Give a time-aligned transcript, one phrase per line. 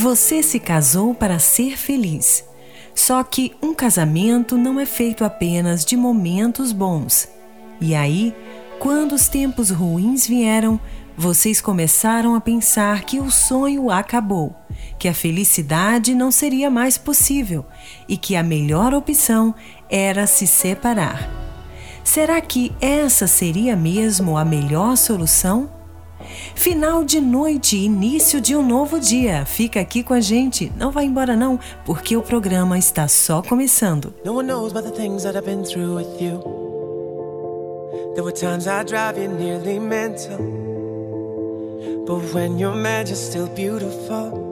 [0.00, 2.44] Você se casou para ser feliz.
[2.94, 7.28] Só que um casamento não é feito apenas de momentos bons.
[7.80, 8.32] E aí,
[8.78, 10.78] quando os tempos ruins vieram,
[11.16, 14.54] vocês começaram a pensar que o sonho acabou,
[15.00, 17.66] que a felicidade não seria mais possível
[18.08, 19.52] e que a melhor opção
[19.90, 21.28] era se separar.
[22.04, 25.77] Será que essa seria mesmo a melhor solução?
[26.54, 29.44] Final de noite, início de um novo dia.
[29.44, 34.12] Fica aqui com a gente, não vai embora não, porque o programa está só começando.
[34.24, 36.42] No one knows about the things that I've been through with you.
[38.14, 40.38] There were times I drive you nearly mental.
[42.04, 44.46] But when you're mad, you're still beautiful.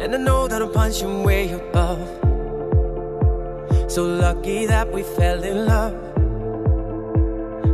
[0.00, 1.98] And I know that I'm punching way above.
[3.90, 6.11] So lucky that we fell in love.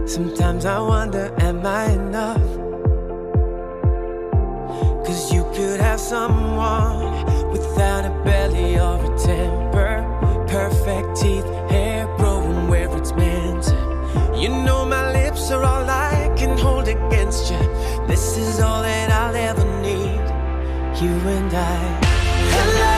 [0.08, 2.40] Sometimes I wonder, am I enough?
[5.04, 10.46] Cause you could have someone without a belly or a temper.
[10.48, 13.66] Perfect teeth, hair growing where it's meant.
[14.34, 17.58] You know, my lips are all I can hold against you.
[18.06, 21.02] This is all that I'll ever need.
[21.02, 22.18] You and I.
[22.70, 22.97] advantage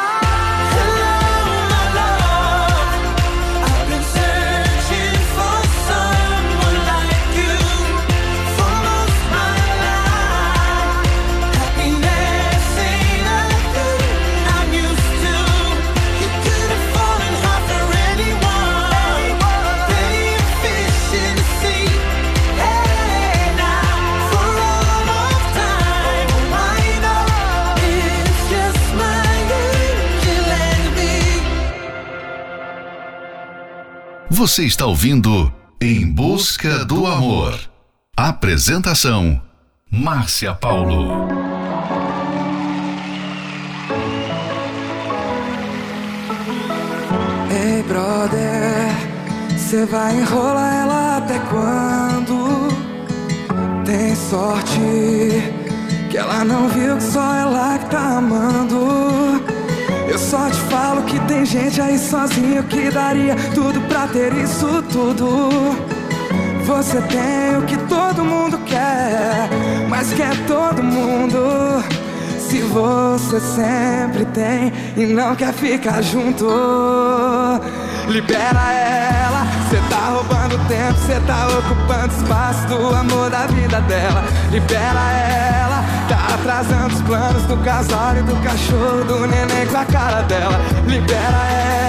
[34.41, 37.59] Você está ouvindo Em Busca do Amor.
[38.17, 39.39] Apresentação:
[39.91, 41.27] Márcia Paulo.
[47.51, 48.89] Ei, brother,
[49.55, 52.67] você vai enrolar ela até quando?
[53.85, 54.79] Tem sorte
[56.09, 59.21] que ela não viu que só ela que tá amando.
[60.11, 63.70] Eu só te falo que tem gente aí sozinho que daria tudo
[64.01, 65.49] pra ter isso tudo.
[66.65, 69.47] Você tem o que todo mundo quer,
[69.89, 71.83] mas quer todo mundo.
[72.39, 76.47] Se você sempre tem e não quer ficar junto,
[78.07, 79.45] libera ela.
[79.69, 84.23] Cê tá roubando tempo, cê tá ocupando espaço do amor da vida dela.
[84.51, 90.23] Libera ela, tá atrasando os planos do casório, do cachorro, do neném com a cara
[90.23, 90.59] dela.
[90.87, 91.80] Libera ela,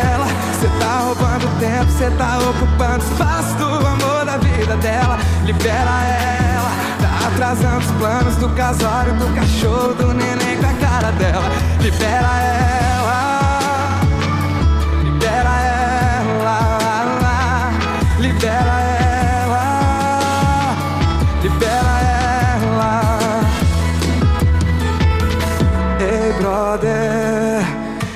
[0.63, 5.19] cê tá roubando tempo, cê tá ocupando espaço do amor da vida dela.
[5.45, 6.71] Libera ela,
[7.01, 11.51] tá atrasando os planos do casório, do cachorro, do neném com a cara dela.
[11.81, 14.01] Libera ela,
[15.03, 15.61] libera
[16.21, 16.59] ela,
[18.21, 18.81] libera
[19.41, 19.67] ela,
[21.43, 21.95] libera
[22.63, 23.01] ela.
[25.99, 27.67] Ei, brother,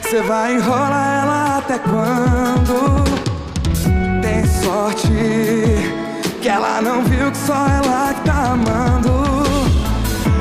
[0.08, 2.35] cê vai enrolar ela até quando?
[6.56, 9.26] Ela não viu que só ela que tá amando.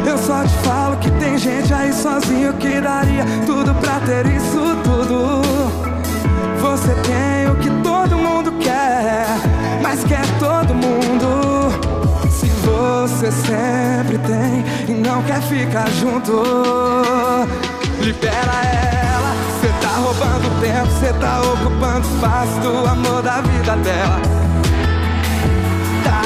[0.08, 4.78] Eu só te falo que tem gente aí sozinho que daria tudo pra ter isso
[4.82, 5.42] tudo.
[6.62, 9.26] Você tem o que todo mundo quer,
[9.82, 11.70] mas quer todo mundo.
[12.30, 16.44] Se você sempre tem e não quer ficar junto,
[18.00, 19.36] libera ela.
[19.60, 24.45] Cê tá roubando tempo, cê tá ocupando espaço do amor da vida dela.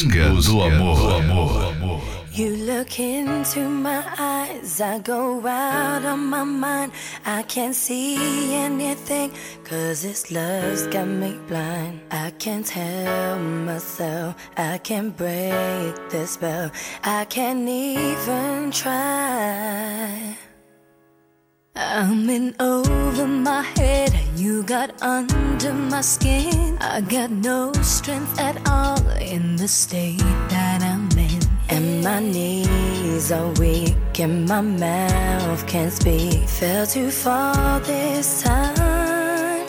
[0.00, 2.00] Em busca do amor.
[2.30, 6.92] You look into my eyes, I go out of my mind.
[7.26, 9.32] I can't see anything,
[9.64, 12.00] cause this love's got me blind.
[12.12, 16.70] I can't help myself, I can't break the spell,
[17.02, 20.36] I can't even try.
[21.80, 26.76] I'm in over my head, you got under my skin.
[26.80, 31.40] I got no strength at all in the state that I'm in.
[31.68, 36.48] And my knees are weak, and my mouth can't speak.
[36.48, 39.68] Fell too far this time.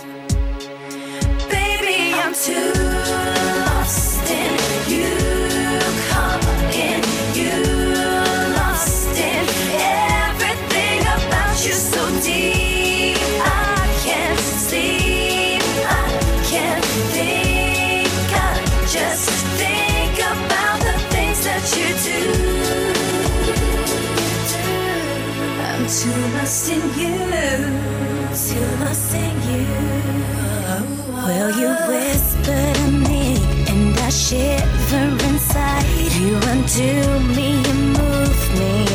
[1.52, 3.09] Baby, I'm too
[26.00, 27.14] Lost in you,
[28.80, 29.66] lost in you.
[31.26, 33.36] Will you whisper to me,
[33.68, 35.86] and I shiver inside.
[36.16, 38.89] You undo me, you move me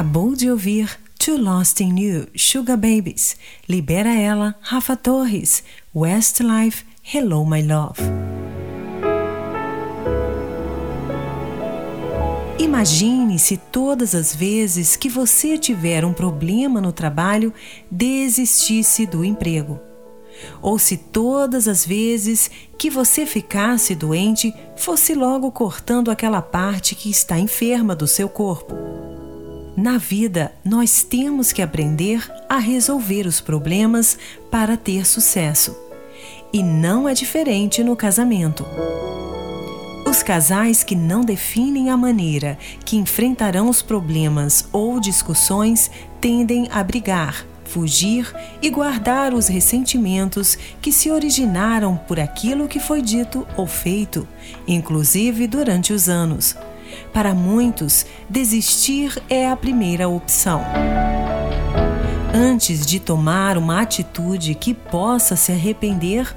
[0.00, 3.36] acabou de ouvir Too Lost in You, Sugar Babies,
[3.68, 5.62] Libera Ela, Rafa Torres,
[5.94, 8.00] Westlife, Hello My Love.
[12.58, 17.52] Imagine se todas as vezes que você tiver um problema no trabalho
[17.90, 19.78] desistisse do emprego.
[20.62, 27.10] Ou se todas as vezes que você ficasse doente fosse logo cortando aquela parte que
[27.10, 29.09] está enferma do seu corpo.
[29.80, 34.18] Na vida, nós temos que aprender a resolver os problemas
[34.50, 35.74] para ter sucesso.
[36.52, 38.62] E não é diferente no casamento.
[40.06, 46.84] Os casais que não definem a maneira que enfrentarão os problemas ou discussões tendem a
[46.84, 53.66] brigar, fugir e guardar os ressentimentos que se originaram por aquilo que foi dito ou
[53.66, 54.28] feito,
[54.68, 56.54] inclusive durante os anos.
[57.12, 60.62] Para muitos, desistir é a primeira opção.
[62.32, 66.34] Antes de tomar uma atitude que possa se arrepender,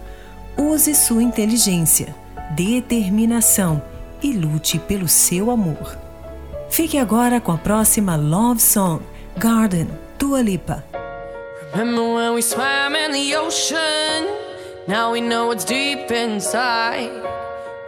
[0.57, 2.15] use sua inteligência,
[2.55, 3.81] determinação
[4.21, 5.97] e lute pelo seu amor.
[6.69, 9.01] Fique agora com a próxima Love Song,
[9.37, 10.83] Garden, Dua Lipa.
[11.75, 14.27] Remember when we swam in the ocean?
[14.87, 17.42] Now we know deep inside.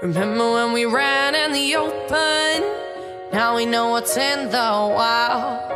[0.05, 2.61] Remember when we ran in the open?
[3.33, 5.75] Now we know what's in the wild.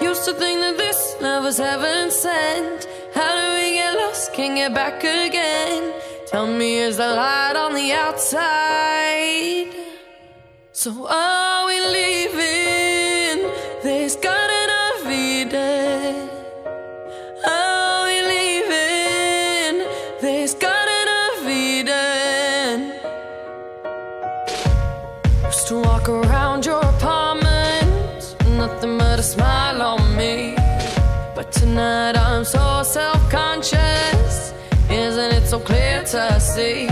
[0.00, 2.86] Used to think that this love was heaven sent.
[3.12, 4.32] How do we get lost?
[4.32, 5.92] Can't get back again.
[6.28, 9.74] Tell me, is the light on the outside?
[10.70, 12.67] So are we leaving
[31.78, 34.52] Tonight I'm so self conscious.
[34.90, 36.86] Isn't it so clear to see?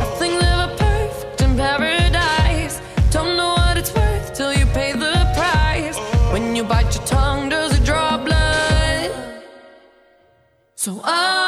[0.00, 2.82] Nothing's ever perfect in paradise.
[3.10, 5.96] Don't know what it's worth till you pay the price.
[6.34, 9.10] When you bite your tongue, does it draw blood?
[10.74, 11.41] So are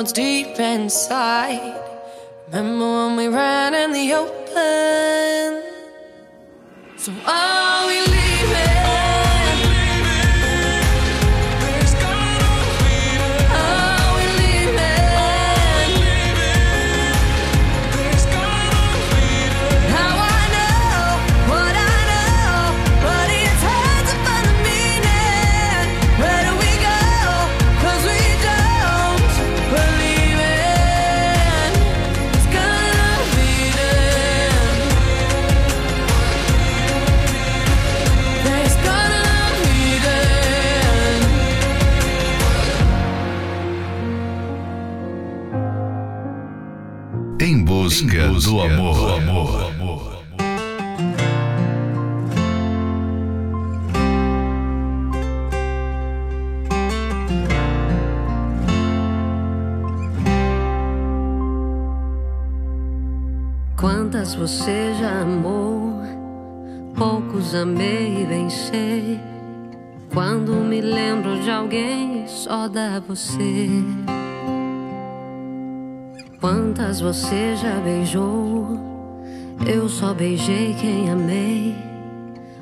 [0.00, 1.78] It's deep inside.
[2.46, 4.99] Remember when we ran in the open?
[48.50, 48.94] do amor.
[48.94, 49.64] Do amor.
[49.70, 50.20] Amor.
[63.78, 66.02] Quantas você já amou,
[66.96, 69.20] poucos amei e venci.
[70.12, 73.68] Quando me lembro de alguém, só dá você.
[76.40, 78.80] Quantas você já beijou?
[79.66, 81.76] Eu só beijei quem amei.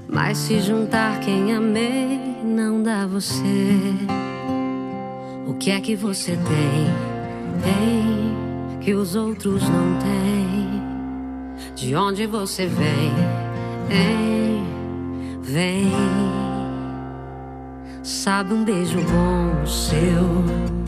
[0.09, 3.79] Mas se juntar quem amei, não dá você.
[5.47, 6.87] O que é que você tem?
[7.63, 10.83] Tem que os outros não têm.
[11.77, 13.13] De onde você vem?
[13.91, 14.65] Hein?
[15.43, 15.93] Vem.
[18.03, 20.88] Sabe um beijo bom seu,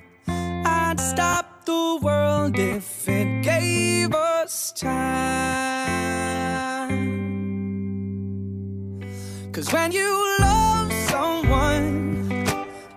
[1.01, 5.01] stop the world if it gave us time.
[9.51, 12.45] Cause when you love someone,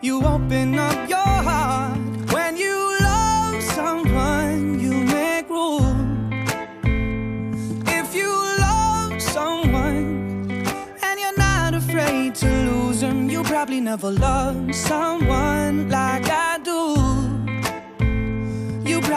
[0.03, 1.99] you open up your heart.
[2.33, 6.31] When you love someone, you make room.
[7.87, 10.63] If you love someone
[11.03, 16.24] and you're not afraid to lose them, you probably never loved someone like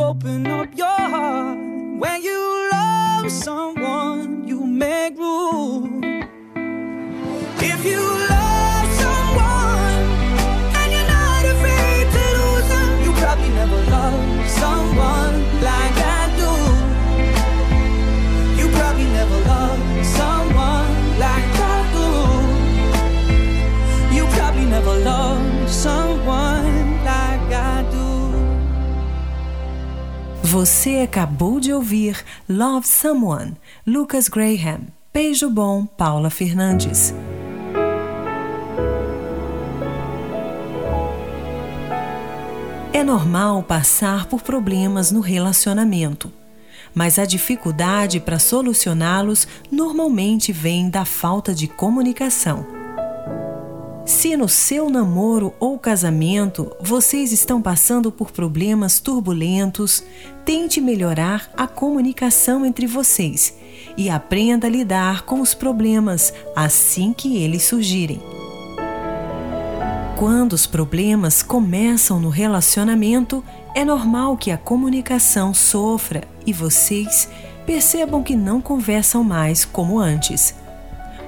[0.00, 1.58] open up your heart.
[1.58, 6.05] When you love someone, you make room.
[30.58, 34.86] Você acabou de ouvir Love Someone, Lucas Graham.
[35.12, 37.12] Beijo bom, Paula Fernandes.
[42.90, 46.32] É normal passar por problemas no relacionamento,
[46.94, 52.75] mas a dificuldade para solucioná-los normalmente vem da falta de comunicação.
[54.06, 60.00] Se no seu namoro ou casamento vocês estão passando por problemas turbulentos,
[60.44, 63.58] tente melhorar a comunicação entre vocês
[63.96, 68.22] e aprenda a lidar com os problemas assim que eles surgirem.
[70.16, 73.42] Quando os problemas começam no relacionamento,
[73.74, 77.28] é normal que a comunicação sofra e vocês
[77.66, 80.54] percebam que não conversam mais como antes.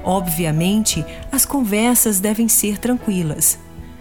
[0.09, 3.59] Obviamente, as conversas devem ser tranquilas.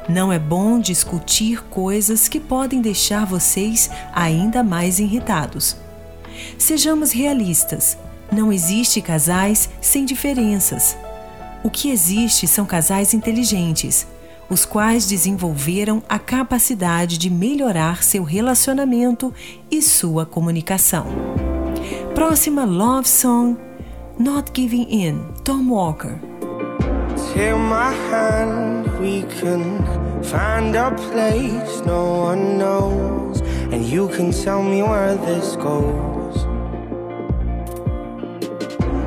[0.07, 5.75] Não é bom discutir coisas que podem deixar vocês ainda mais irritados.
[6.57, 7.97] Sejamos realistas.
[8.31, 10.97] Não existe casais sem diferenças.
[11.61, 14.07] O que existe são casais inteligentes,
[14.49, 19.33] os quais desenvolveram a capacidade de melhorar seu relacionamento
[19.69, 21.05] e sua comunicação.
[22.15, 23.66] Próxima love song
[24.19, 26.19] Not Giving In, Tom Walker.
[27.33, 29.83] Take my hand, we can
[30.23, 36.35] find a place no one knows, and you can tell me where this goes.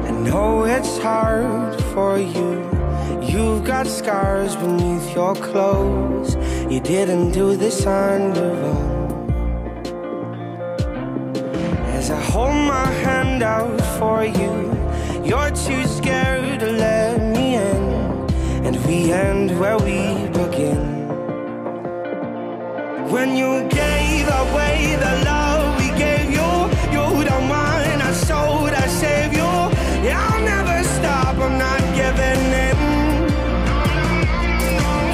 [0.07, 2.70] I know it's hard for you.
[3.20, 6.37] You've got scars beneath your clothes.
[6.73, 9.31] You didn't do this on your own.
[11.99, 14.79] As I hold my hand out for you,
[15.24, 17.83] you're too scared to let me in.
[18.66, 21.09] And we end where we begin.
[23.11, 26.50] When you gave away the love we gave you,
[26.94, 28.02] you don't mind.
[28.02, 29.52] I sold, I saved you.
[30.06, 32.76] Yeah, I'll never stop, I'm not giving in.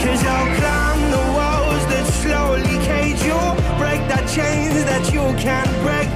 [0.02, 3.40] Cause I'll climb the walls that slowly cage you,
[3.78, 6.15] break the chains that you can't break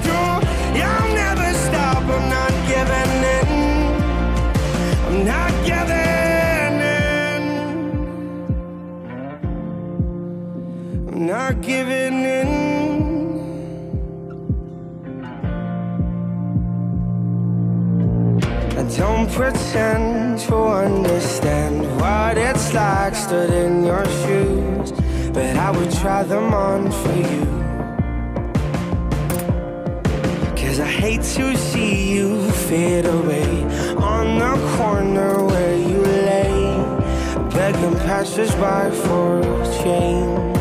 [11.31, 12.49] not giving in.
[18.77, 24.91] I don't pretend to understand what it's like stood in your shoes,
[25.33, 27.45] but I would try them on for you.
[30.61, 33.53] Cause I hate to see you fade away
[34.15, 36.55] on the corner where you lay,
[37.55, 39.43] begging passersby for
[39.85, 40.60] change.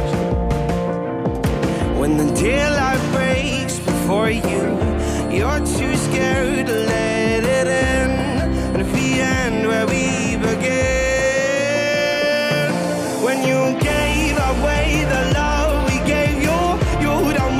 [2.10, 4.62] When the daylight breaks before you,
[5.30, 8.10] you're too scared to let it in.
[8.74, 10.74] And if we end where we begin,
[13.24, 17.60] when you gave away the love we gave you, you don't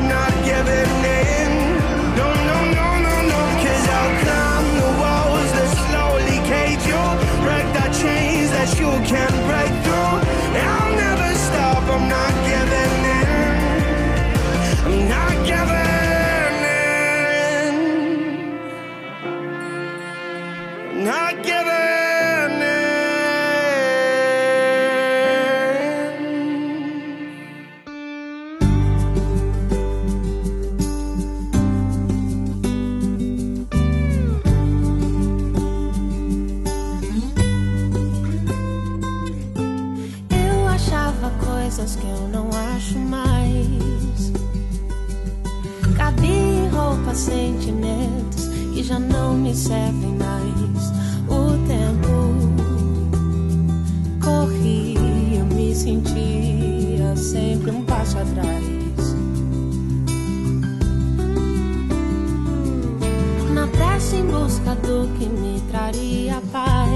[0.00, 1.52] I'm not giving in.
[2.16, 3.40] No, no, no, no, no.
[3.60, 7.04] Cause I'll climb the walls that slowly cage you.
[7.44, 9.79] Break the chains that you can't break
[48.90, 50.90] já não me servem mais.
[51.28, 52.10] O tempo
[54.20, 59.14] corria, me sentia sempre um passo atrás.
[63.54, 66.90] Na pressa em busca do que me traria paz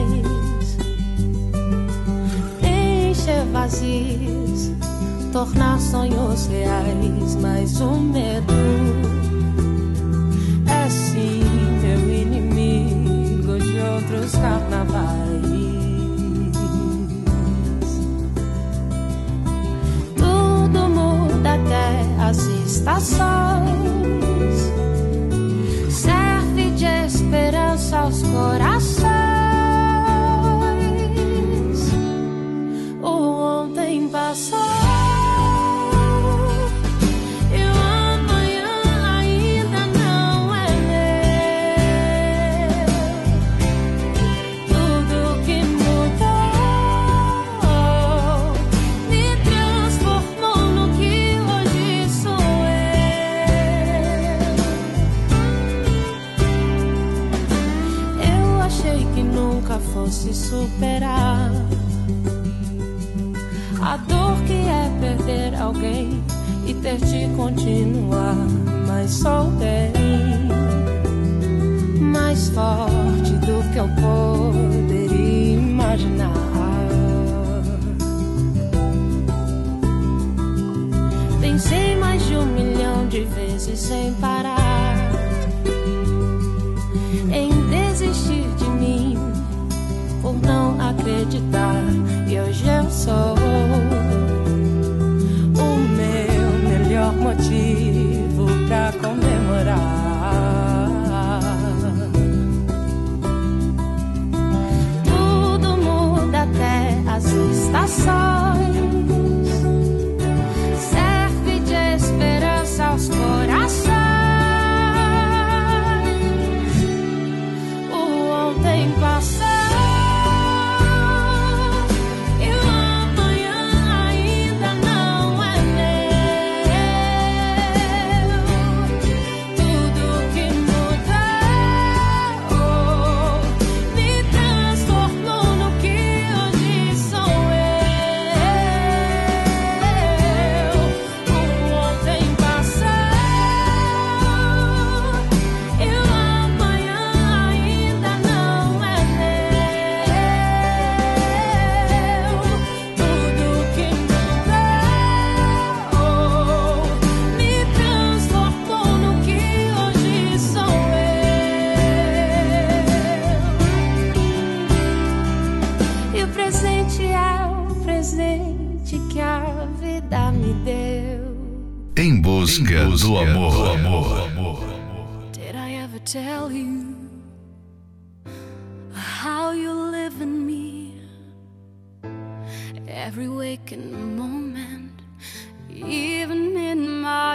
[2.61, 4.73] encher vazios,
[5.33, 8.54] tornar sonhos reais, mas o medo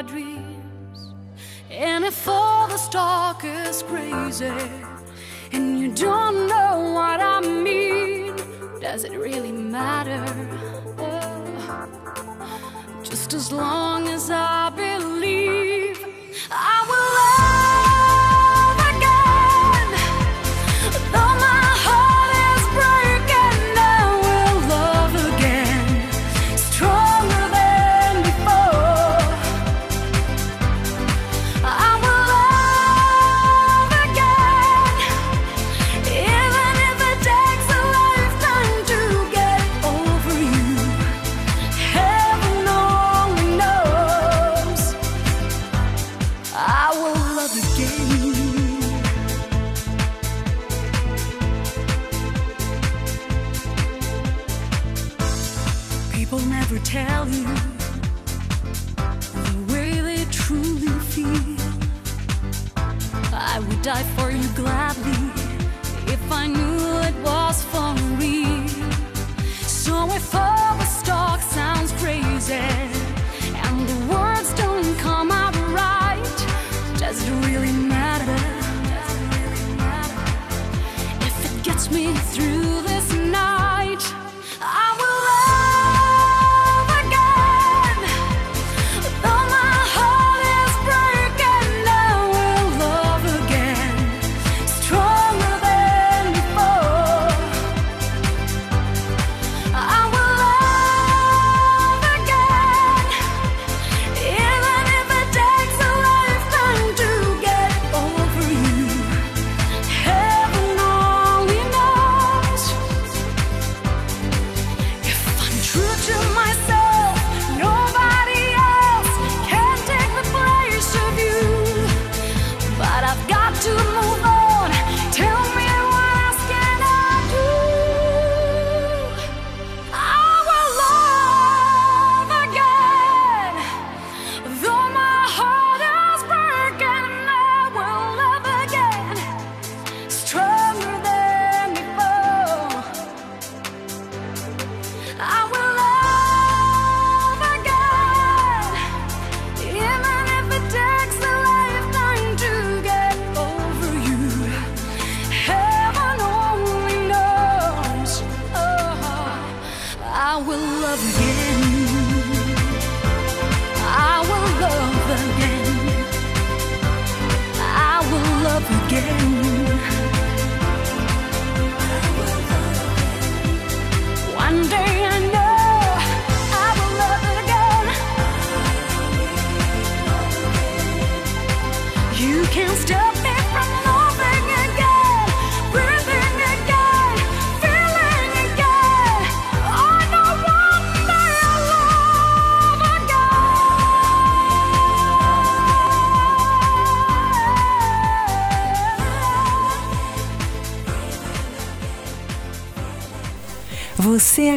[0.09, 1.13] dreams.
[1.69, 4.51] And if all this talk is crazy,
[5.51, 8.35] and you don't know what I mean,
[8.79, 10.23] does it really matter?
[10.97, 11.39] Oh,
[13.03, 15.18] just as long as I believe.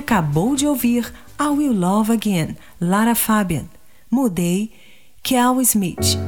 [0.02, 3.66] acabou de ouvir I Will Love Again, Lara Fabian.
[4.10, 4.72] Mudei,
[5.22, 6.18] Kel Smith.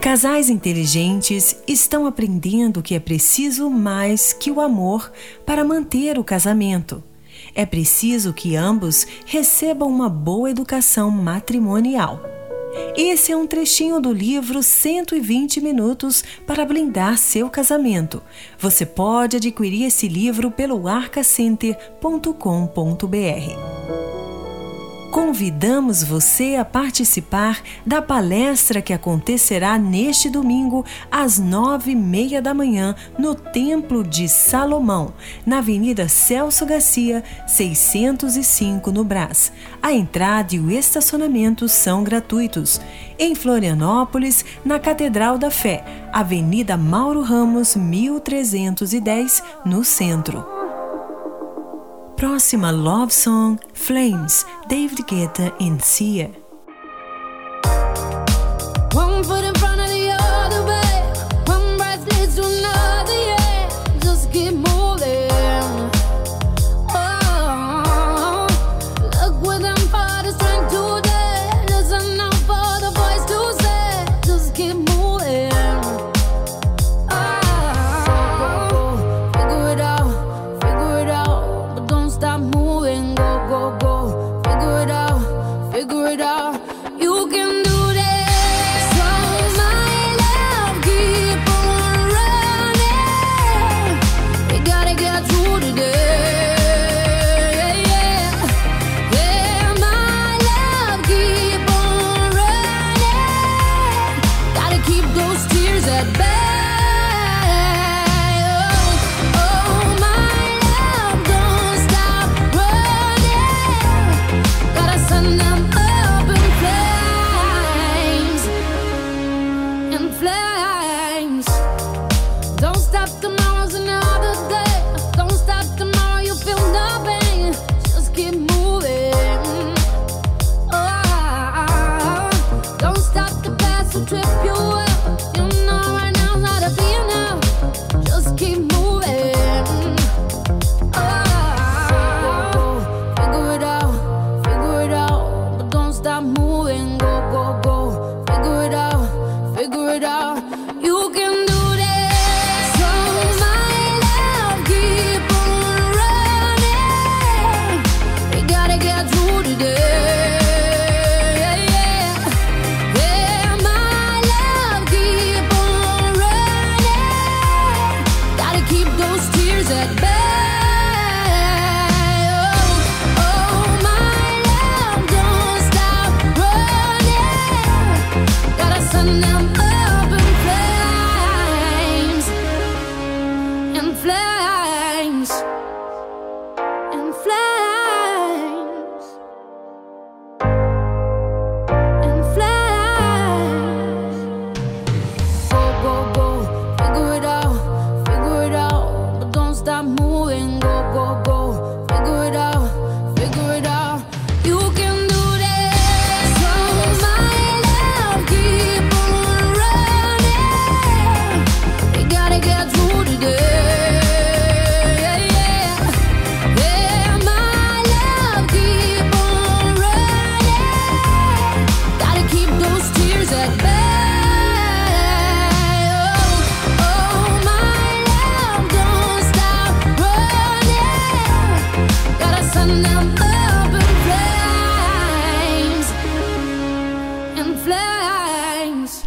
[0.00, 5.10] Casais inteligentes estão aprendendo que é preciso mais que o amor
[5.46, 7.02] para manter o casamento.
[7.54, 12.33] É preciso que ambos recebam uma boa educação matrimonial.
[12.96, 18.22] Esse é um trechinho do livro 120 Minutos para Blindar Seu Casamento.
[18.56, 23.73] Você pode adquirir esse livro pelo arcacenter.com.br
[25.14, 32.52] convidamos você a participar da palestra que acontecerá neste domingo às nove e meia da
[32.52, 35.14] manhã no Templo de Salomão,
[35.46, 39.52] na Avenida Celso Garcia, 605 no Brás.
[39.80, 42.80] A entrada e o estacionamento são gratuitos.
[43.16, 50.53] Em Florianópolis, na Catedral da Fé, Avenida Mauro Ramos, 1310, no centro.
[52.16, 56.43] Próxima love song, Flames, David Guetta e Sia.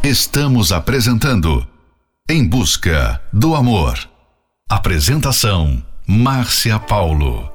[0.10, 1.68] Estamos apresentando
[2.30, 4.10] Em Busca do Amor.
[4.70, 7.52] Apresentação: Márcia Paulo.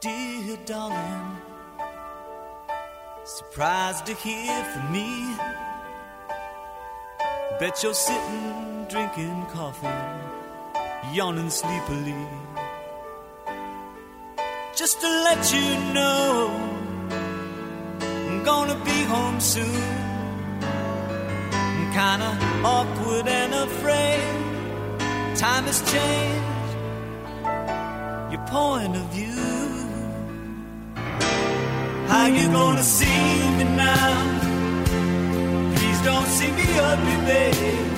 [0.00, 1.36] Dear darling,
[3.26, 5.36] surprised to hear from me.
[7.60, 9.88] Bet you're sitting drinking coffee,
[11.12, 12.41] yawning sleepily.
[14.74, 16.48] Just to let you know,
[18.00, 19.82] I'm gonna be home soon.
[20.62, 22.30] I'm kinda
[22.64, 24.24] awkward and afraid.
[25.36, 26.72] Time has changed
[28.32, 29.44] your point of view.
[32.08, 34.08] How you gonna see me now?
[35.76, 37.88] Please don't see me ugly, babe.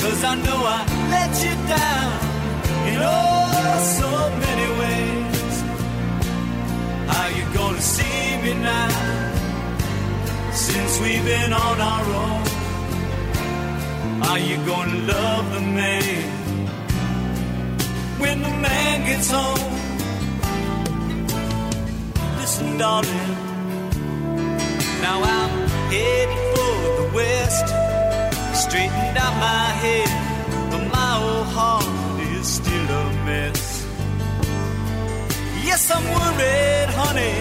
[0.00, 0.80] Cause I know I
[1.10, 2.12] let you down
[2.90, 3.42] in oh
[3.98, 4.10] so
[4.44, 5.11] many ways.
[7.12, 8.88] How you gonna see me now?
[10.52, 12.42] Since we've been on our own.
[14.28, 16.24] Are you gonna love the man
[18.18, 19.72] when the man gets home?
[22.38, 23.36] Listen, darling.
[25.02, 25.52] Now I'm
[25.92, 27.66] headed for the west.
[28.64, 30.11] Straightened out my head,
[35.72, 37.36] Yes, I'm worried, honey.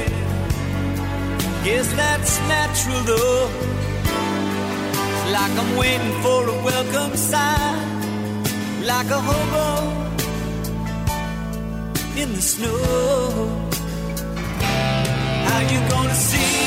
[1.65, 3.49] Guess that's natural though.
[5.11, 9.67] It's like I'm waiting for a welcome sign, like a hobo
[12.21, 12.79] in the snow.
[15.47, 16.61] How you gonna see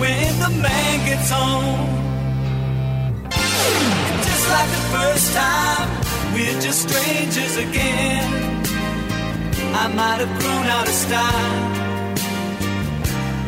[0.00, 1.86] when the man gets home?
[4.28, 5.88] Just like the first time,
[6.34, 8.24] we're just strangers again.
[9.82, 11.84] I might have grown out of style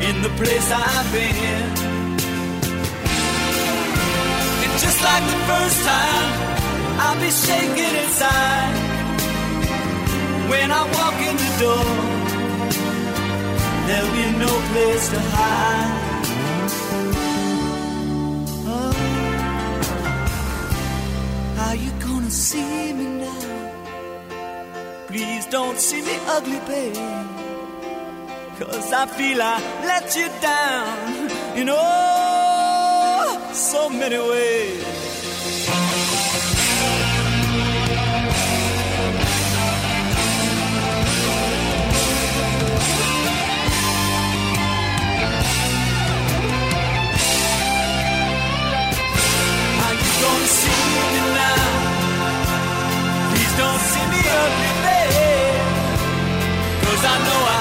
[0.09, 1.67] in the place I've been.
[4.63, 6.31] And just like the first time,
[7.03, 8.75] I'll be shaking inside
[10.51, 11.89] when I walk in the door.
[13.87, 16.06] There'll be no place to hide.
[22.27, 23.73] Gonna see me now?
[25.07, 26.95] Please don't see me ugly, babe.
[28.59, 35.76] Cause I feel I let you down in oh so many ways.
[56.97, 57.56] Cause I know I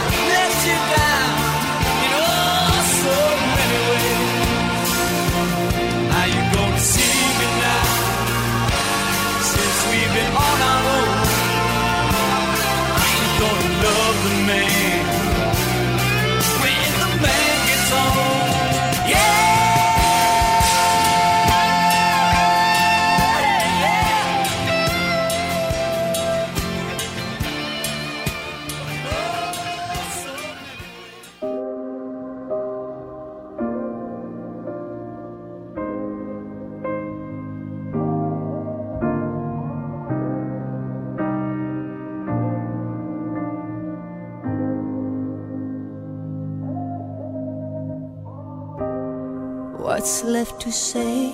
[50.66, 51.32] to say?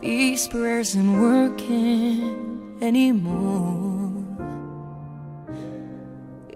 [0.00, 4.10] These prayers aren't working anymore.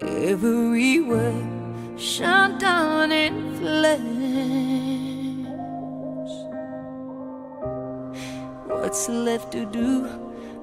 [0.01, 4.27] Every word shut down in flames.
[8.67, 10.01] What's left to do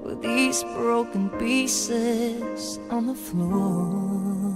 [0.03, 4.53] with these broken pieces on the floor?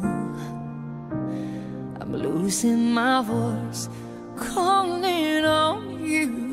[2.00, 3.90] I'm losing my voice,
[4.38, 6.53] calling on you.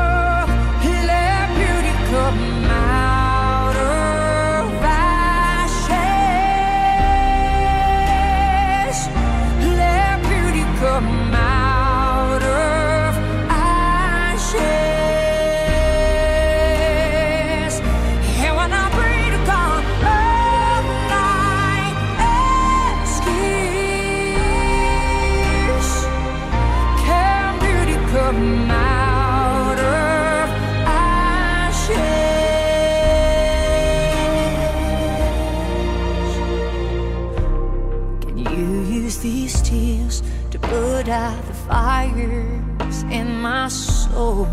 [42.01, 44.47] Fires in my soul?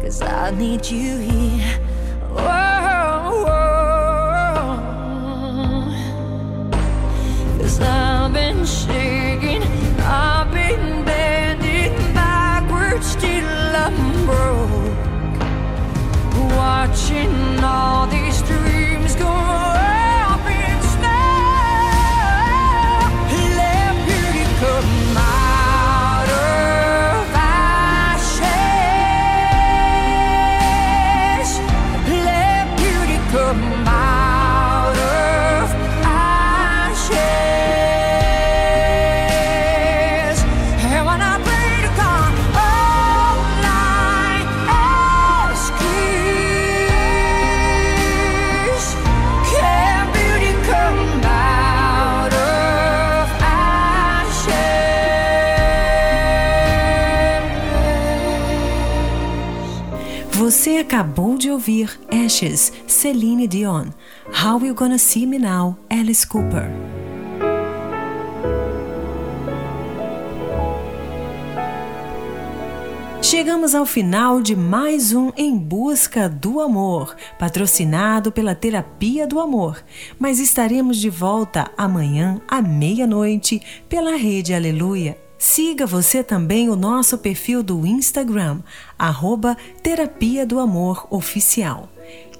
[0.00, 1.87] Cause I need you here.
[60.88, 63.88] Acabou de ouvir Ashes, Celine Dion.
[64.28, 66.70] How You Gonna See Me Now, Alice Cooper.
[73.20, 79.84] Chegamos ao final de mais um Em Busca do Amor, patrocinado pela Terapia do Amor.
[80.18, 83.60] Mas estaremos de volta amanhã à meia-noite
[83.90, 85.27] pela Rede Aleluia.
[85.38, 88.58] Siga você também o nosso perfil do Instagram,
[88.98, 91.88] arroba Terapia do Amor Oficial.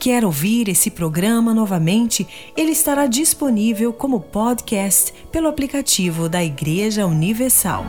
[0.00, 2.26] Quer ouvir esse programa novamente?
[2.56, 7.86] Ele estará disponível como podcast pelo aplicativo da Igreja Universal.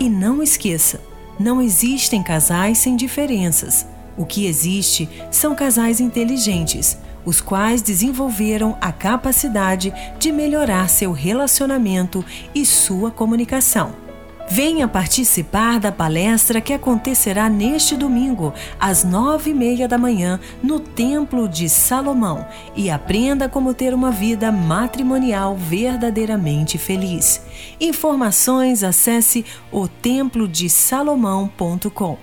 [0.00, 1.02] E não esqueça,
[1.38, 3.86] não existem casais sem diferenças.
[4.16, 12.24] O que existe são casais inteligentes, os quais desenvolveram a capacidade de melhorar seu relacionamento
[12.54, 14.05] e sua comunicação.
[14.48, 20.78] Venha participar da palestra que acontecerá neste domingo, às nove e meia da manhã, no
[20.78, 27.42] Templo de Salomão e aprenda como ter uma vida matrimonial verdadeiramente feliz.
[27.80, 32.16] Informações acesse o templodesalomão.com.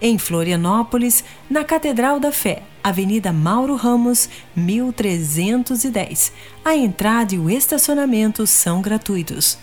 [0.00, 6.32] Em Florianópolis, na Catedral da Fé, Avenida Mauro Ramos, 1310.
[6.64, 9.58] A entrada e o estacionamento são gratuitos.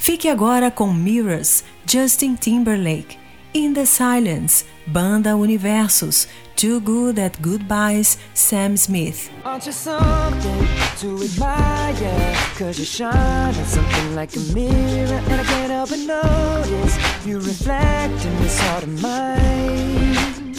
[0.00, 3.18] Fique agora com Mirrors, Justin Timberlake,
[3.52, 6.26] In the Silence, Banda Universos,
[6.56, 9.30] Too Good at Goodbyes, Sam Smith.
[9.44, 10.66] Aren't you something
[11.00, 12.34] to admire?
[12.56, 17.38] Cause you shine at something like a mirror And I can't help but notice You
[17.38, 20.54] reflect in this heart of mine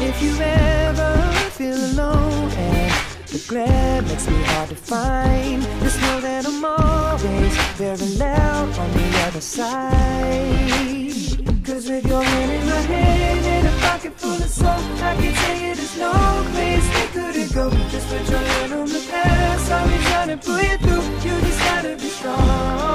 [0.00, 2.77] If you ever feel alone
[3.30, 5.62] the glare makes me hard to find.
[5.82, 10.88] Just know that I'm always very loud on the other side.
[11.64, 15.34] Cause with your hand in my hand and a pocket full of soul I can
[15.34, 16.12] tell you there's no
[16.52, 17.70] place we couldn't go.
[17.90, 19.70] Just put your hand on the past.
[19.70, 21.04] I'll be trying to pull you through.
[21.24, 22.87] You just gotta be strong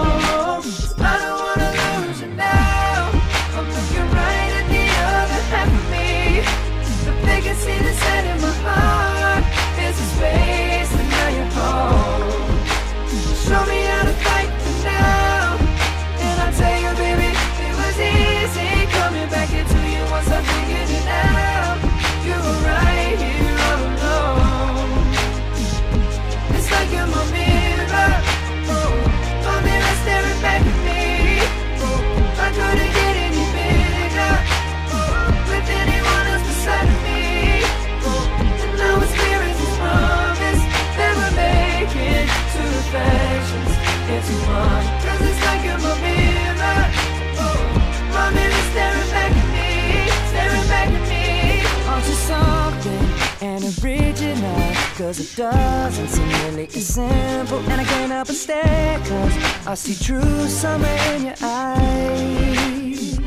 [59.84, 63.19] see true summer in your eyes.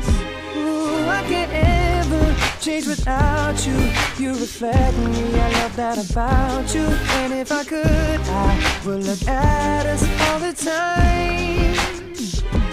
[0.57, 3.77] Ooh, I can't ever change without you.
[4.17, 6.85] You reflect me, I love that about you.
[7.21, 11.75] And if I could, I would look at us all the time.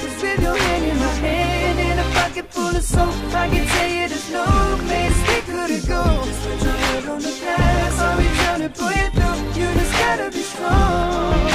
[0.01, 3.67] Cause with your hand in my hand and a pocket full of soap, I can
[3.67, 4.47] tell you there's no
[4.87, 6.03] place we could go.
[6.25, 9.61] Just put your head on the past, I'll be trying to pull you through.
[9.61, 11.54] You just gotta be strong.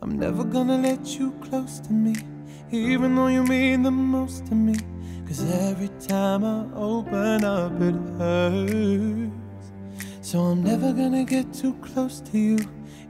[0.00, 2.14] I'm never gonna let you close to me,
[2.70, 4.76] even though you mean the most to me.
[5.26, 9.32] Cause every time I open up, it hurts.
[10.20, 12.58] So I'm never gonna get too close to you,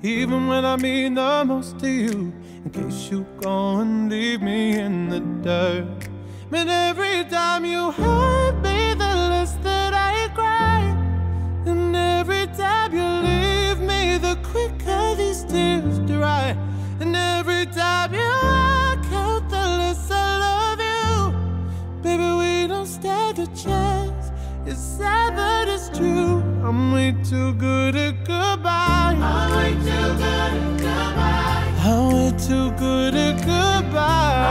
[0.03, 2.33] even when I mean the most to you.
[2.65, 6.09] In case you go and leave me in the dirt.
[6.51, 10.81] But every time you hurt me, the less that I cry.
[11.67, 16.57] And every time you leave me, the quicker these tears dry.
[17.01, 21.33] And every time you walk out, the less I love you.
[22.03, 24.33] Baby, we don't stand a chance.
[24.67, 26.43] It's sad, but it's true.
[26.65, 29.17] I'm way too good at goodbye.
[29.17, 31.75] I'm way too good at goodbye.
[31.85, 34.49] I'm way too good at goodbye.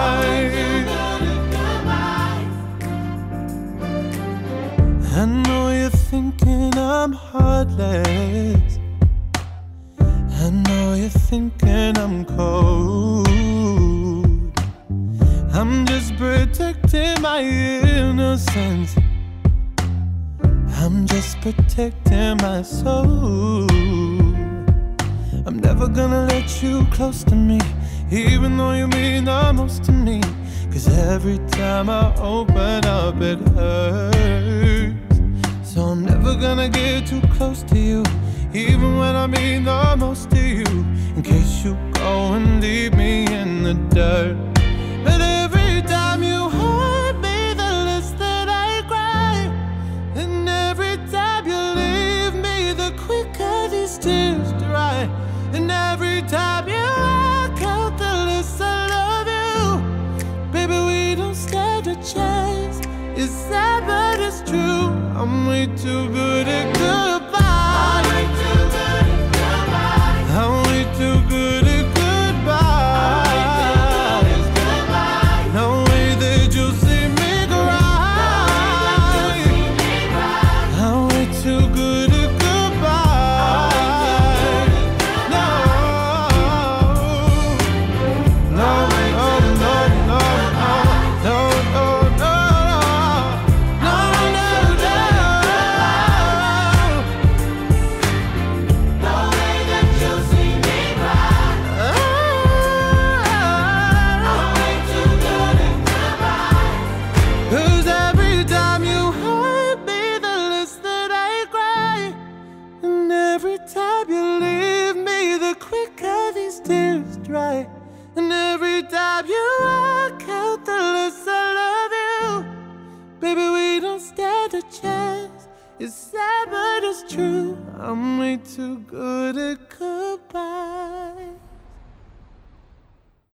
[5.20, 8.76] I know you're thinking I'm heartless.
[10.48, 13.28] I know you're thinking I'm cold.
[15.52, 18.95] I'm just protecting my innocence.
[20.78, 23.70] I'm just protecting my soul.
[25.45, 27.60] I'm never gonna let you close to me,
[28.10, 30.22] even though you mean the most to me.
[30.72, 35.20] Cause every time I open up, it hurts.
[35.64, 38.04] So I'm never gonna get too close to you,
[38.58, 40.66] even when I mean the most to you.
[41.16, 44.36] In case you go and leave me in the dirt.
[45.03, 49.38] But every time you hurt me, the less that I cry.
[50.16, 55.08] And every time you leave me, the quicker these tears dry.
[55.53, 60.51] And every time you walk out, the less I love you.
[60.51, 62.82] Baby, we don't stand a chance.
[63.16, 64.88] It's sad, but it's true.
[65.20, 67.16] I'm way too good at goodbye.